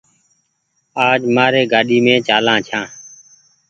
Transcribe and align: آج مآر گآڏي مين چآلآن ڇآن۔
آج 1.09 1.19
مآر 1.35 1.53
گآڏي 1.71 1.97
مين 2.05 2.17
چآلآن 2.27 2.59
ڇآن۔ 2.67 2.85